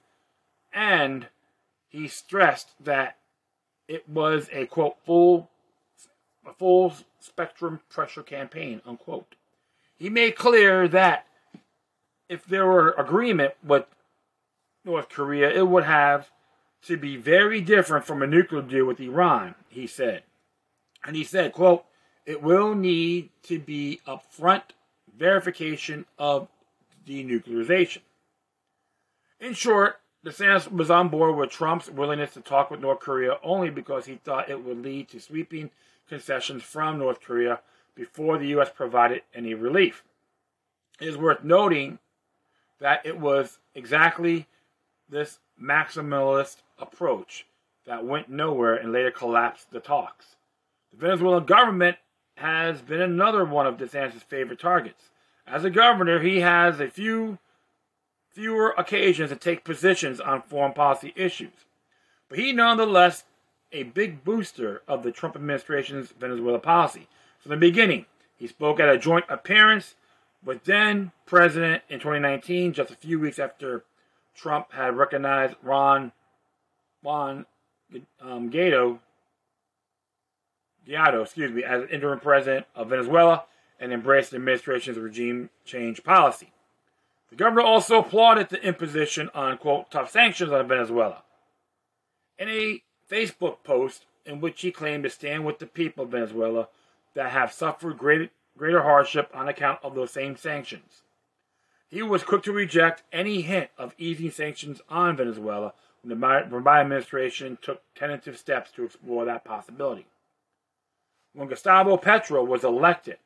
[0.70, 1.28] and
[1.88, 3.16] he stressed that
[3.88, 5.48] it was a quote full
[6.46, 9.36] a full spectrum pressure campaign unquote.
[9.96, 11.26] He made clear that
[12.28, 13.84] if there were agreement with
[14.84, 16.30] North Korea, it would have
[16.82, 20.24] to be very different from a nuclear deal with Iran, he said.
[21.04, 21.84] And he said, quote,
[22.26, 24.62] it will need to be upfront
[25.16, 26.48] verification of
[27.06, 28.02] denuclearization.
[29.40, 33.70] In short, DeSantis was on board with Trump's willingness to talk with North Korea only
[33.70, 35.70] because he thought it would lead to sweeping
[36.08, 37.60] concessions from North Korea
[37.94, 38.70] before the U.S.
[38.72, 40.04] provided any relief.
[41.00, 41.98] It is worth noting
[42.78, 44.46] that it was exactly
[45.12, 47.46] this maximalist approach
[47.86, 50.36] that went nowhere and later collapsed the talks.
[50.90, 51.98] The Venezuelan government
[52.36, 55.10] has been another one of DeSantis' favorite targets.
[55.46, 57.38] As a governor, he has a few
[58.30, 61.66] fewer occasions to take positions on foreign policy issues.
[62.28, 63.24] But he nonetheless
[63.70, 67.08] a big booster of the Trump administration's Venezuela policy.
[67.40, 69.94] From the beginning, he spoke at a joint appearance
[70.42, 73.84] with then President in 2019, just a few weeks after
[74.34, 76.12] Trump had recognized Ron
[77.02, 77.46] Juan
[78.20, 78.98] um, Guaido,
[80.86, 83.44] excuse me, as interim president of Venezuela
[83.80, 86.52] and embraced the administration's regime change policy.
[87.30, 91.22] The governor also applauded the imposition on, quote, tough sanctions on Venezuela.
[92.38, 96.68] In a Facebook post in which he claimed to stand with the people of Venezuela
[97.14, 101.02] that have suffered great, greater hardship on account of those same sanctions.
[101.92, 106.80] He was quick to reject any hint of easing sanctions on Venezuela when the Biden
[106.80, 110.06] administration took tentative steps to explore that possibility.
[111.34, 113.18] When Gustavo Petro was elected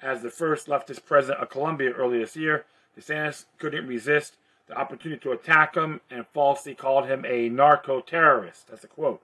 [0.00, 2.64] as the first leftist president of Colombia earlier this year,
[2.98, 8.68] DeSantis couldn't resist the opportunity to attack him and falsely called him a narco terrorist.
[8.68, 9.20] That's a quote.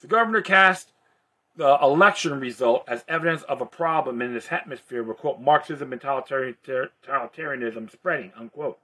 [0.00, 0.90] The governor cast
[1.56, 6.00] the election result as evidence of a problem in this hemisphere where, quote, Marxism and
[6.00, 8.78] totalitarianism spreading, unquote.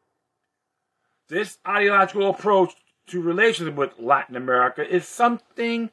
[1.28, 2.72] This ideological approach
[3.08, 5.90] to relations with Latin America is something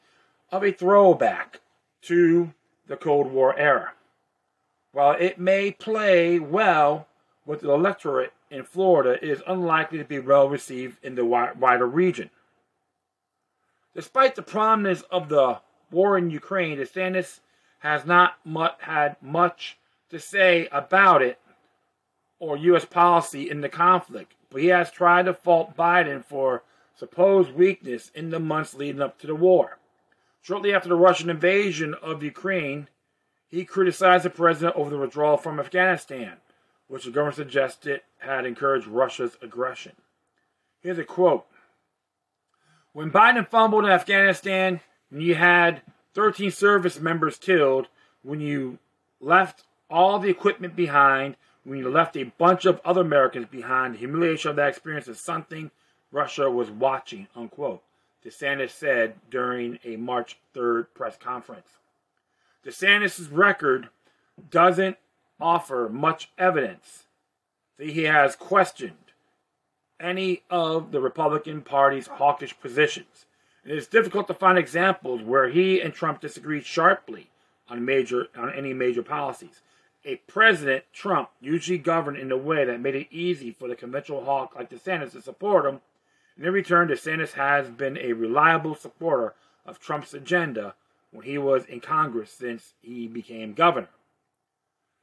[0.52, 1.60] of a throwback
[2.04, 2.54] to
[2.88, 3.94] the Cold War era.
[4.92, 7.08] While it may play well
[7.46, 11.86] with the electorate in Florida, it is unlikely to be well received in the wider
[11.86, 12.30] region.
[13.94, 15.60] Despite the prominence of the
[15.92, 17.40] war in Ukraine, DeSantis
[17.80, 19.78] has not much, had much
[20.10, 21.40] to say about it
[22.40, 22.86] or U.S.
[22.86, 26.64] policy in the conflict, but he has tried to fault Biden for
[26.96, 29.78] supposed weakness in the months leading up to the war.
[30.42, 32.88] Shortly after the Russian invasion of Ukraine,
[33.48, 36.38] he criticized the president over the withdrawal from Afghanistan,
[36.88, 39.94] which the government suggested had encouraged Russia's aggression.
[40.82, 41.46] Here's a quote
[42.94, 45.82] When Biden fumbled in Afghanistan, when you had
[46.14, 47.88] 13 service members killed,
[48.24, 48.80] when you
[49.20, 54.00] left all the equipment behind, when you left a bunch of other Americans behind, the
[54.00, 55.72] humiliation of that experience is something
[56.12, 57.82] Russia was watching, unquote.
[58.26, 61.70] DeSantis said during a March 3rd press conference.
[62.66, 63.90] DeSantis' record
[64.50, 64.98] doesn't
[65.40, 67.06] offer much evidence
[67.78, 68.94] that he has questioned
[70.00, 73.26] any of the Republican Party's hawkish positions.
[73.66, 77.30] It is difficult to find examples where he and Trump disagreed sharply
[77.68, 79.62] on major on any major policies.
[80.06, 84.24] A president, Trump, usually governed in a way that made it easy for the conventional
[84.24, 85.82] hawk like DeSantis to support him
[86.42, 89.34] in return, DeSantis has been a reliable supporter
[89.66, 90.76] of Trump's agenda
[91.12, 93.90] when he was in Congress since he became governor.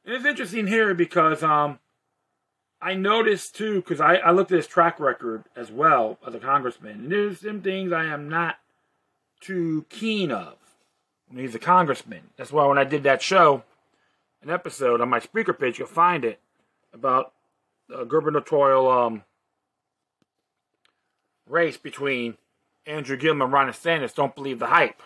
[0.04, 1.78] And it's interesting here because um,
[2.80, 6.38] I noticed too, because I, I looked at his track record as well as a
[6.38, 8.58] congressman, and there's some things I am not
[9.40, 10.56] too keen of
[11.28, 12.22] when he's a congressman.
[12.36, 13.64] That's why when I did that show,
[14.42, 16.40] an episode on my speaker page, you'll find it
[16.92, 17.32] about
[17.94, 19.22] uh, gubernatorial um,
[21.48, 22.36] race between
[22.86, 24.14] Andrew Gillum and Ron DeSantis.
[24.14, 25.02] Don't believe the hype.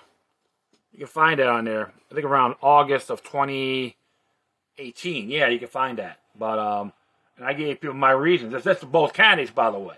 [0.93, 1.93] You can find it on there.
[2.11, 5.31] I think around August of 2018.
[5.31, 6.19] Yeah, you can find that.
[6.39, 6.93] But um,
[7.41, 8.53] and I gave people my reasons.
[8.53, 9.97] That's, that's both candidates, by the way.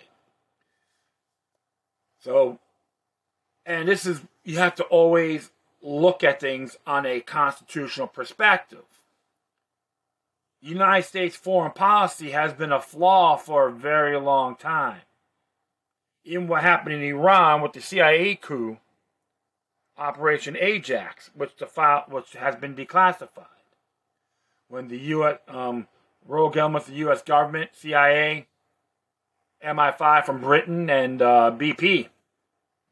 [2.20, 2.60] So,
[3.66, 5.50] and this is you have to always
[5.82, 8.84] look at things on a constitutional perspective.
[10.60, 15.00] United States foreign policy has been a flaw for a very long time
[16.24, 18.78] in what happened in Iran with the CIA coup,
[19.98, 23.46] Operation Ajax, which the file which has been declassified.
[24.68, 25.38] When the U.S.
[25.48, 25.88] Um,
[26.26, 27.22] rogue elements of the U.S.
[27.22, 28.46] government, CIA,
[29.64, 32.08] MI5 from Britain, and uh, BP,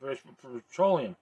[0.01, 1.16] British Petroleum,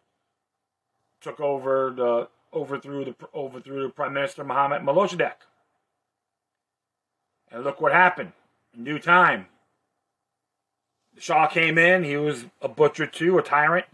[1.20, 5.32] took over the overthrew the overthrew the Prime Minister Mohammed Mossadegh.
[7.50, 8.32] And look what happened
[8.76, 9.46] in due time.
[11.14, 13.86] The Shah came in, he was a butcher too, a tyrant.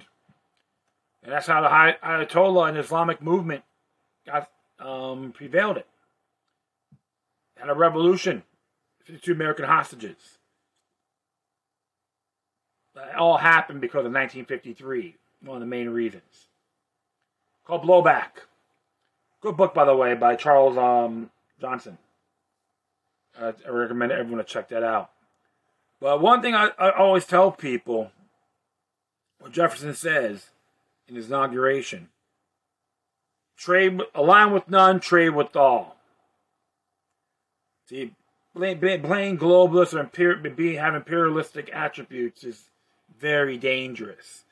[1.23, 1.69] And that's how the
[2.07, 3.63] Ayatollah and Islamic movement
[4.27, 5.87] got um, prevailed it.
[7.57, 8.43] Had a revolution,
[9.05, 10.39] 52 American hostages.
[12.95, 16.49] That all happened because of 1953, one of the main reasons.
[17.67, 18.47] Called Blowback.
[19.41, 21.99] Good book, by the way, by Charles um, Johnson.
[23.39, 25.11] Uh, I recommend everyone to check that out.
[26.01, 28.11] But one thing I, I always tell people,
[29.39, 30.51] what Jefferson says
[31.09, 32.09] in his inauguration,
[33.57, 35.94] trade align with none, trade with all.
[37.95, 38.11] See,
[38.57, 42.71] globalist or imperial, being have imperialistic attributes is
[43.21, 44.45] very dangerous.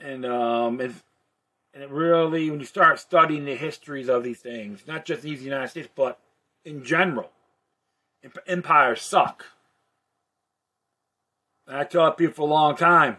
[0.00, 1.00] And um, it's,
[1.72, 5.44] and it really, when you start studying the histories of these things, not just these
[5.44, 6.18] United States, but
[6.64, 7.30] in general,
[8.48, 9.44] empires suck.
[11.68, 13.18] I tell people for a long time.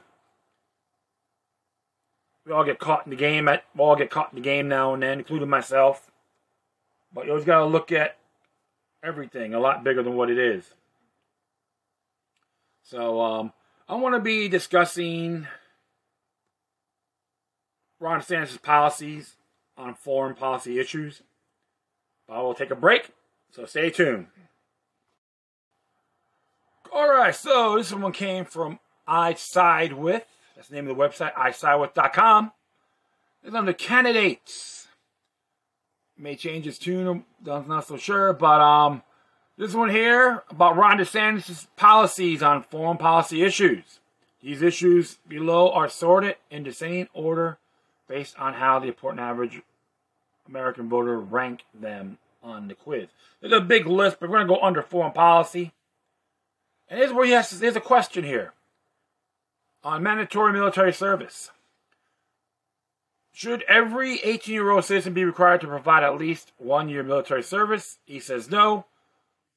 [2.45, 3.47] We all get caught in the game.
[3.47, 6.11] At, we all get caught in the game now and then, including myself.
[7.13, 8.17] But you always got to look at
[9.03, 10.63] everything a lot bigger than what it is.
[12.83, 13.53] So um,
[13.87, 15.47] I want to be discussing
[17.99, 19.35] Ron DeSantis' policies
[19.77, 21.21] on foreign policy issues.
[22.27, 23.09] But I will take a break,
[23.51, 24.27] so stay tuned.
[26.91, 30.25] All right, so this one came from I Side With.
[30.55, 32.51] That's the name of the website, isidewith.com.
[33.43, 34.82] It's the candidates.
[36.23, 39.03] May change its tune, I'm not so sure, but um,
[39.57, 43.99] this one here about Ron DeSantis' policies on foreign policy issues.
[44.41, 47.57] These issues below are sorted in descending order
[48.07, 49.63] based on how the important average
[50.47, 53.09] American voter ranked them on the quiz.
[53.41, 55.73] There's a big list, but we're to go under foreign policy.
[56.87, 58.53] And here's where he has, there's a question here.
[59.83, 61.51] On mandatory military service.
[63.35, 67.41] Should every 18 year old citizen be required to provide at least one year military
[67.41, 67.97] service?
[68.05, 68.85] He says no.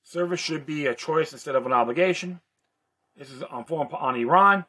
[0.02, 2.40] Service should be a choice instead of an obligation.
[3.18, 4.64] This is on on Iran.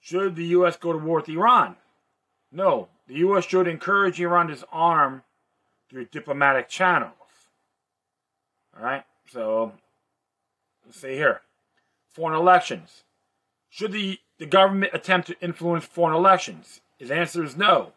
[0.00, 0.76] Should the U.S.
[0.76, 1.76] go to war with Iran?
[2.50, 2.88] No.
[3.06, 3.44] The U.S.
[3.44, 5.22] should encourage Iran to disarm
[5.88, 7.12] through diplomatic channels.
[8.76, 9.04] All right.
[9.30, 9.72] So
[10.84, 11.42] let's see here.
[12.08, 13.04] Foreign elections.
[13.68, 16.80] Should the, the government attempt to influence foreign elections?
[16.98, 17.92] His answer is no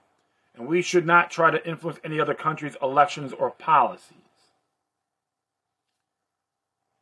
[0.55, 4.17] and we should not try to influence any other country's elections or policies.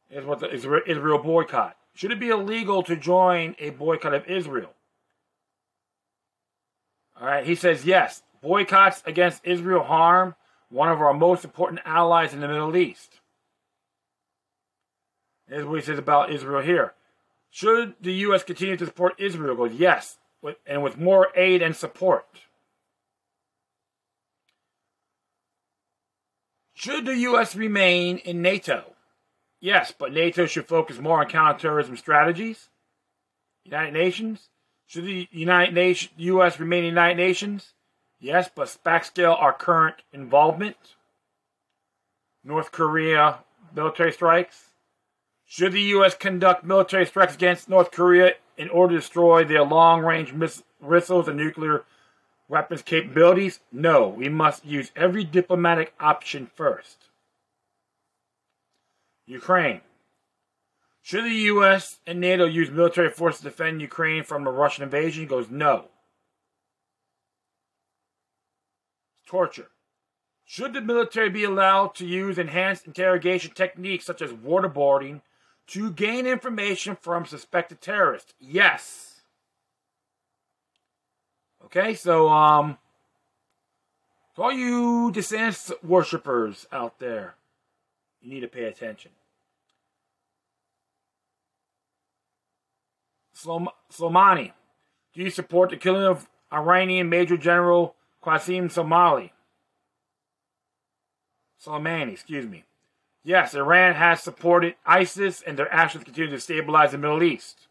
[0.10, 1.78] Is what the Israel boycott.
[1.94, 4.74] Should it be illegal to join a boycott of Israel?
[7.20, 8.24] All right, he says yes.
[8.42, 10.36] Boycotts against Israel harm
[10.70, 13.20] one of our most important allies in the Middle East.
[15.48, 16.94] Here's what he says about Israel here.
[17.50, 18.44] Should the U.S.
[18.44, 19.56] continue to support Israel?
[19.56, 20.18] Goes yes,
[20.66, 22.26] and with more aid and support.
[26.82, 27.56] Should the U.S.
[27.56, 28.96] remain in NATO?
[29.60, 32.70] Yes, but NATO should focus more on counterterrorism strategies.
[33.64, 34.50] United Nations?
[34.88, 36.60] Should the United Nations, U.S.
[36.60, 37.76] remain in United Nations?
[38.20, 40.96] Yes, but backscale our current involvement.
[42.44, 43.44] North Korea
[43.76, 44.72] military strikes.
[45.46, 46.16] Should the U.S.
[46.16, 51.38] conduct military strikes against North Korea in order to destroy their long range missiles and
[51.38, 51.84] nuclear
[52.52, 53.62] weapons capabilities?
[53.72, 57.06] No, we must use every diplomatic option first.
[59.26, 59.82] Ukraine.
[61.02, 62.00] Should the U.S.
[62.06, 65.24] and NATO use military force to defend Ukraine from the Russian invasion?
[65.24, 65.86] He goes, no.
[69.26, 69.70] Torture.
[70.46, 75.22] Should the military be allowed to use enhanced interrogation techniques such as waterboarding
[75.68, 78.34] to gain information from suspected terrorists?
[78.38, 79.11] Yes.
[81.74, 82.78] Okay, so um,
[84.36, 87.36] to all you DeSantis worshippers out there,
[88.22, 89.12] you need to pay attention.
[93.34, 94.52] Soleimani,
[95.14, 99.32] do you support the killing of Iranian Major General Qasem Soleimani?
[101.66, 102.66] Soleimani, excuse me.
[103.24, 107.68] Yes, Iran has supported ISIS and their actions continue to stabilize the Middle East.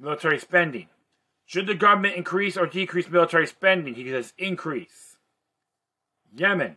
[0.00, 0.88] Military spending.
[1.48, 3.94] Should the government increase or decrease military spending?
[3.94, 5.16] He says increase.
[6.36, 6.76] Yemen.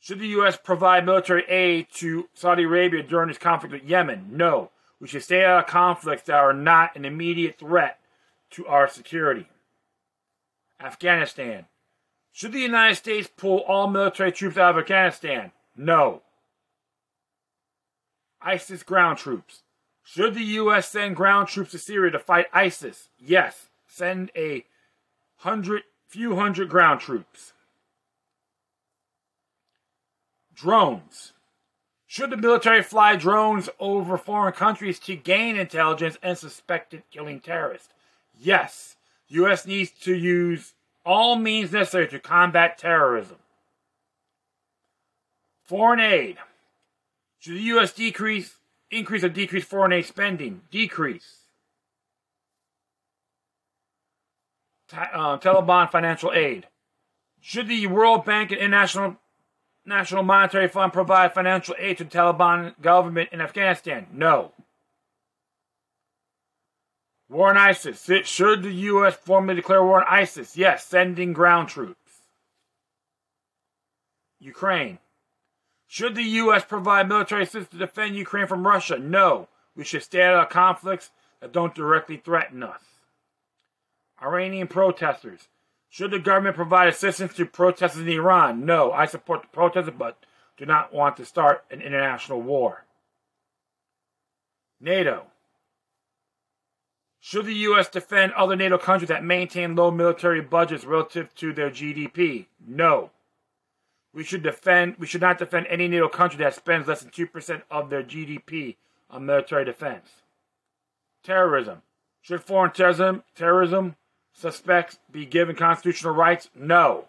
[0.00, 0.56] Should the U.S.
[0.56, 4.30] provide military aid to Saudi Arabia during this conflict with Yemen?
[4.32, 4.72] No.
[4.98, 8.00] We should stay out of conflicts that are not an immediate threat
[8.50, 9.46] to our security.
[10.80, 11.66] Afghanistan.
[12.32, 15.52] Should the United States pull all military troops out of Afghanistan?
[15.76, 16.22] No.
[18.40, 19.62] ISIS ground troops.
[20.04, 20.88] Should the U.S.
[20.88, 23.08] send ground troops to Syria to fight ISIS?
[23.18, 23.68] Yes.
[23.86, 24.64] Send a
[25.38, 27.52] hundred, few hundred ground troops.
[30.54, 31.32] Drones.
[32.06, 37.88] Should the military fly drones over foreign countries to gain intelligence and suspected killing terrorists?
[38.38, 38.96] Yes.
[39.28, 39.66] U.S.
[39.66, 40.74] needs to use
[41.06, 43.38] all means necessary to combat terrorism.
[45.64, 46.36] Foreign aid.
[47.38, 47.92] Should the U.S.
[47.92, 48.56] decrease
[48.92, 50.60] Increase or decrease foreign aid spending?
[50.70, 51.42] Decrease.
[54.92, 56.66] uh, Taliban financial aid.
[57.40, 59.16] Should the World Bank and International
[59.84, 64.06] National Monetary Fund provide financial aid to the Taliban government in Afghanistan?
[64.12, 64.52] No.
[67.28, 68.06] War on ISIS.
[68.24, 69.16] Should the U.S.
[69.16, 70.56] formally declare war on ISIS?
[70.56, 71.96] Yes, sending ground troops.
[74.38, 74.98] Ukraine.
[75.92, 76.64] Should the U.S.
[76.64, 78.98] provide military assistance to defend Ukraine from Russia?
[78.98, 79.48] No.
[79.76, 82.80] We should stay out of conflicts that don't directly threaten us.
[84.22, 85.48] Iranian protesters.
[85.90, 88.64] Should the government provide assistance to protesters in Iran?
[88.64, 88.90] No.
[88.90, 90.16] I support the protesters, but
[90.56, 92.86] do not want to start an international war.
[94.80, 95.24] NATO.
[97.20, 97.90] Should the U.S.
[97.90, 102.46] defend other NATO countries that maintain low military budgets relative to their GDP?
[102.66, 103.10] No.
[104.14, 104.96] We should defend.
[104.98, 108.02] We should not defend any NATO country that spends less than two percent of their
[108.02, 108.76] GDP
[109.10, 110.08] on military defense.
[111.22, 111.82] Terrorism.
[112.20, 113.96] Should foreign terrorism terrorism
[114.32, 116.50] suspects be given constitutional rights?
[116.54, 117.06] No.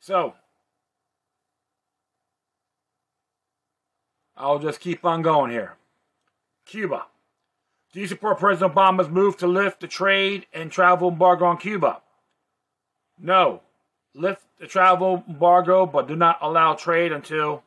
[0.00, 0.34] So,
[4.36, 5.76] I'll just keep on going here.
[6.66, 7.06] Cuba.
[7.92, 12.00] Do you support President Obama's move to lift the trade and travel embargo on Cuba?
[13.18, 13.60] No
[14.14, 17.62] lift the travel embargo, but do not allow trade until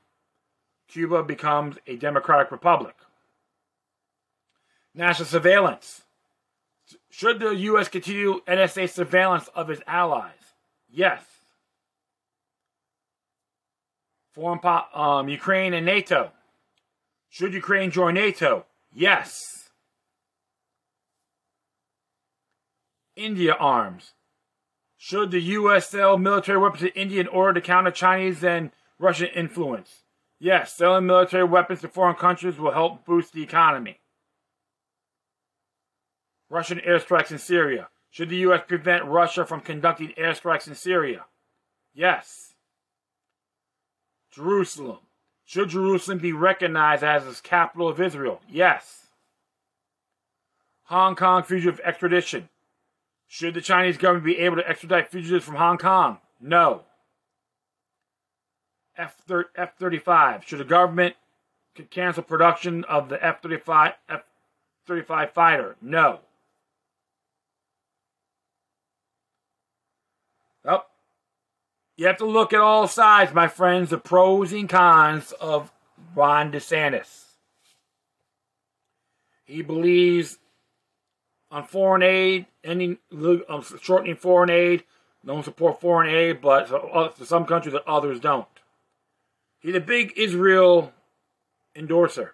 [0.88, 2.96] Cuba becomes a democratic republic.
[4.93, 6.04] National surveillance.
[7.10, 7.89] Should the U.S.
[7.89, 10.32] continue NSA surveillance of its allies?
[10.89, 11.22] Yes.
[14.34, 16.32] Foreign po- um, Ukraine and NATO.
[17.30, 18.66] Should Ukraine join NATO?
[18.93, 19.70] Yes.
[23.16, 24.12] India arms.
[25.06, 25.88] Should the U.S.
[25.88, 30.01] sell military weapons to India in order to counter Chinese and Russian influence?
[30.39, 33.99] Yes, selling military weapons to foreign countries will help boost the economy.
[36.49, 37.89] Russian airstrikes in Syria.
[38.10, 38.64] Should the U.S.
[38.68, 41.26] prevent Russia from conducting airstrikes in Syria?
[41.93, 42.56] Yes.
[44.32, 45.01] Jerusalem.
[45.43, 48.41] Should Jerusalem be recognized as the capital of Israel?
[48.49, 49.06] Yes.
[50.86, 52.49] Hong Kong fugitive extradition.
[53.36, 56.20] Should the Chinese government be able to extradite fugitives from Hong Kong?
[56.40, 56.84] No.
[58.98, 59.18] F
[59.78, 60.46] 35.
[60.48, 61.18] Should the government
[61.90, 64.22] cancel production of the F 35 F
[64.88, 65.76] 35 fighter?
[65.82, 66.22] No.
[70.64, 70.86] Well,
[71.98, 75.74] you have to look at all sides, my friends, the pros and cons of
[76.16, 77.24] Ron DeSantis.
[79.44, 80.38] He believes
[81.52, 82.98] on foreign aid, ending,
[83.50, 84.84] um, shortening foreign aid,
[85.26, 86.68] don't support foreign aid, but
[87.16, 88.48] for some countries that others don't.
[89.60, 90.93] He's a big Israel
[91.76, 92.34] endorser.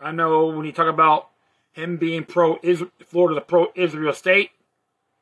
[0.00, 1.28] I know when you talk about
[1.72, 4.50] him being pro Israel, Florida, the pro Israel state,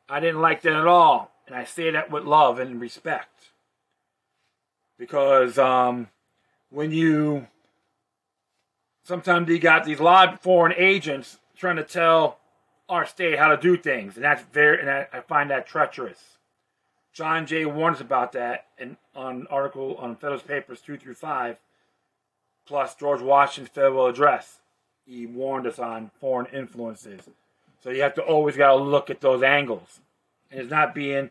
[0.08, 1.32] I didn't like that at all.
[1.46, 3.50] And I say that with love and respect.
[4.98, 6.08] Because um,
[6.70, 7.48] when you
[9.04, 12.38] sometimes you got these live foreign agents trying to tell
[12.92, 16.36] our state how to do things, and that's very, and I, I find that treacherous.
[17.14, 21.56] John Jay warns about that in on article on Federalist Papers two through five,
[22.66, 24.58] plus George Washington's farewell address.
[25.06, 27.22] He warned us on foreign influences.
[27.82, 30.00] So you have to always got to look at those angles,
[30.50, 31.30] and it's not being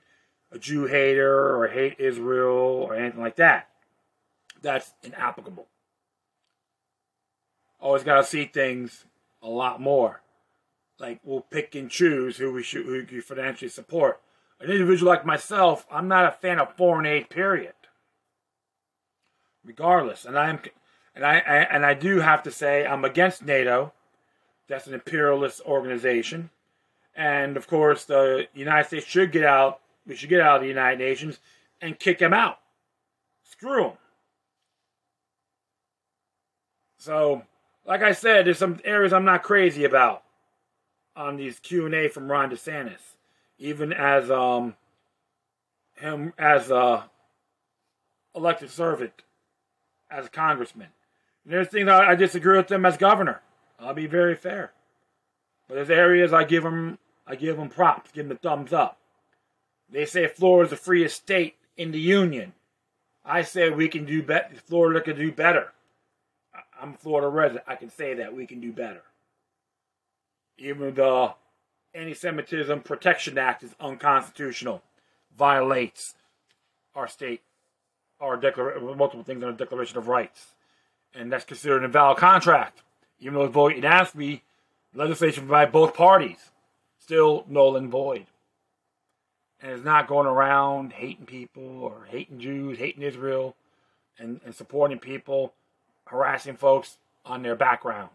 [0.51, 3.70] a Jew hater or hate Israel or anything like that.
[4.62, 5.68] That's inapplicable.
[7.80, 9.05] Always got to see things
[9.41, 10.22] a lot more.
[11.02, 14.22] Like we'll pick and choose who we should who financially support.
[14.60, 17.30] An individual like myself, I'm not a fan of foreign aid.
[17.30, 17.74] Period.
[19.66, 20.60] Regardless, and I'm
[21.16, 23.93] and I, I and I do have to say I'm against NATO.
[24.68, 26.52] That's an imperialist organization,
[27.16, 30.68] and of course the United States should get out we should get out of the
[30.68, 31.39] United Nations
[31.80, 32.60] and kick them out.
[33.43, 33.91] Screw them.
[36.97, 37.43] So,
[37.86, 40.24] like I said, there's some areas I'm not crazy about
[41.16, 43.16] on these Q and A from Ron DeSantis,
[43.57, 44.76] even as um
[45.95, 47.09] him as a
[48.36, 49.24] elected servant,
[50.09, 50.88] as a congressman.
[51.43, 53.41] And there's things I, I disagree with him as governor.
[53.80, 54.72] I'll be very fair,
[55.68, 56.97] but there's areas I give him
[57.28, 58.97] I give him props, give him a thumbs up.
[59.89, 62.53] They say Florida's the freest state in the union.
[63.26, 64.55] I say we can do better.
[64.66, 65.74] Florida can do better.
[66.82, 67.66] I'm a Florida resident.
[67.68, 69.03] I can say that we can do better.
[70.58, 71.34] Even the
[71.93, 74.82] Anti-Semitism Protection Act is unconstitutional,
[75.38, 76.16] violates
[76.95, 77.41] our state,
[78.20, 80.56] our declaration, multiple things in our Declaration of Rights,
[81.14, 82.82] and that's considered an invalid contract.
[83.20, 84.43] Even though it's voted unanimously,
[84.93, 86.52] legislation by both parties,
[86.99, 88.26] still null and void
[89.62, 93.56] and it's not going around hating people or hating Jews, hating Israel,
[94.18, 95.54] and, and supporting people,
[96.06, 98.12] harassing folks on their backgrounds.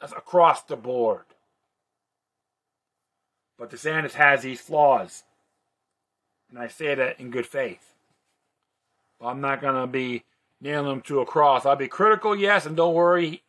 [0.00, 1.22] That's across the board.
[3.60, 5.22] But DeSantis has these flaws.
[6.48, 7.94] And I say that in good faith.
[9.20, 10.24] But I'm not going to be
[10.62, 11.66] nailing him to a cross.
[11.66, 13.42] I'll be critical, yes, and don't worry.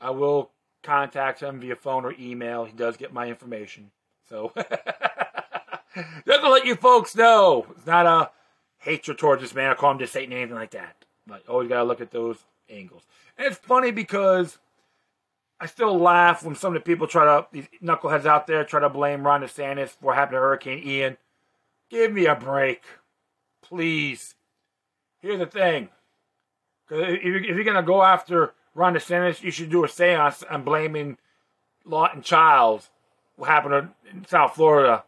[0.00, 0.50] I will
[0.82, 2.64] contact him via phone or email.
[2.64, 3.90] He does get my information.
[4.26, 4.52] So.
[6.26, 8.30] Just to let you folks know, it's not a
[8.78, 9.70] hatred towards this man.
[9.70, 10.96] I call him just Satan, anything like that.
[11.26, 12.38] But always got to look at those
[12.70, 13.02] angles.
[13.36, 14.56] And it's funny because
[15.62, 18.80] I still laugh when some of the people try to, these knuckleheads out there, try
[18.80, 21.16] to blame Ron DeSantis for what happened to Hurricane Ian.
[21.88, 22.82] Give me a break.
[23.62, 24.34] Please.
[25.20, 25.90] Here's the thing.
[26.90, 31.16] If you're to go after Ron DeSantis, you should do a seance on blaming
[31.84, 32.90] Lawton Chiles,
[33.36, 35.04] what happened in South Florida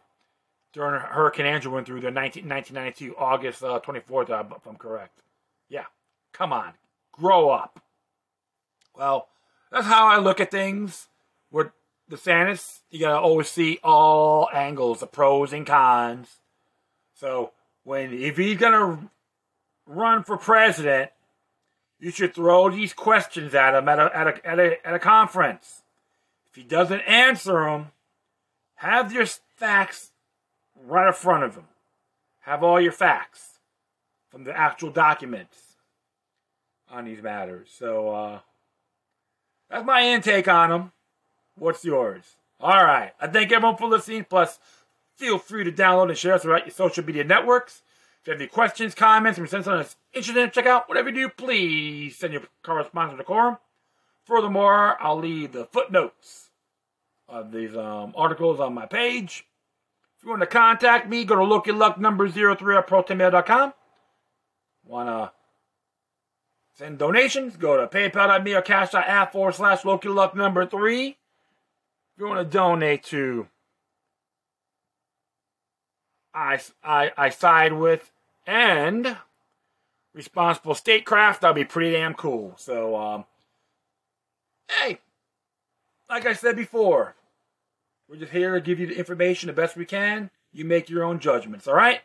[0.71, 5.21] during Hurricane Andrew went through the 19, 1992, August uh, 24th, uh, if I'm correct.
[5.67, 5.85] Yeah,
[6.31, 6.75] come on,
[7.11, 7.81] grow up.
[8.95, 9.27] Well,
[9.75, 11.09] that's how I look at things.
[11.51, 11.67] With
[12.09, 16.37] DeSantis, you gotta always see all angles, the pros and cons.
[17.13, 17.51] So
[17.83, 19.09] when if he's gonna
[19.85, 21.11] run for president,
[21.99, 24.99] you should throw these questions at him at a at a at a, at a
[24.99, 25.81] conference.
[26.49, 27.91] If he doesn't answer them,
[28.75, 29.25] have your
[29.57, 30.11] facts
[30.85, 31.67] right in front of him.
[32.41, 33.59] Have all your facts
[34.29, 35.57] from the actual documents
[36.89, 37.67] on these matters.
[37.77, 38.39] So uh,
[39.69, 40.91] that's my intake on them.
[41.57, 42.35] What's yours?
[42.59, 43.11] All right.
[43.19, 44.25] I thank everyone for listening.
[44.29, 44.59] Plus,
[45.15, 47.81] feel free to download and share us throughout your social media networks.
[48.21, 51.15] If you have any questions, comments, or something that's interested in check out, whatever you
[51.15, 53.57] do, please send your correspondence to Quorum.
[54.25, 56.49] Furthermore, I'll leave the footnotes
[57.29, 59.45] of these um, articles on my page.
[60.17, 63.73] If you want to contact me, go to LokiLuck number 03 at protonmail.com.
[64.85, 65.31] Want to
[66.75, 67.57] send donations?
[67.57, 71.07] Go to paypal.me or cash.app forward slash LokiLuck number 3.
[71.07, 71.15] If
[72.17, 73.47] you want to donate to
[76.35, 78.11] I, I, I side with
[78.45, 79.17] and
[80.13, 82.53] responsible statecraft, that'll be pretty damn cool.
[82.57, 83.25] So, um,
[84.69, 84.99] hey,
[86.09, 87.15] like I said before,
[88.09, 90.29] we're just here to give you the information the best we can.
[90.51, 92.01] You make your own judgments, all right?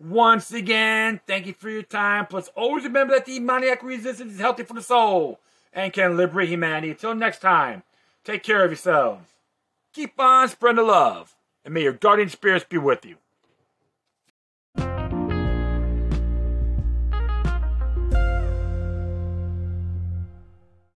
[0.00, 2.26] Once again, thank you for your time.
[2.26, 5.40] Plus, always remember that the demoniac resistance is healthy for the soul
[5.72, 6.90] and can liberate humanity.
[6.90, 7.82] Until next time,
[8.24, 9.28] take care of yourselves.
[9.92, 13.16] Keep on spreading the love, and may your guardian spirits be with you.